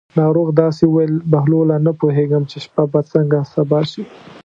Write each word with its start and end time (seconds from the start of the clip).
ناروغ 0.19 0.47
داسې 0.61 0.83
وویل: 0.87 1.13
بهلوله 1.31 1.75
نه 1.85 1.91
پوهېږم 1.99 2.43
چې 2.51 2.57
شپه 2.65 2.83
به 2.91 2.99
څنګه 3.11 3.37
سبا 3.53 3.79
شي. 3.91 4.03